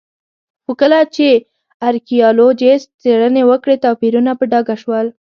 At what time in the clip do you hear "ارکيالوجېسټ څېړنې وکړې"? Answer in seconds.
1.89-3.75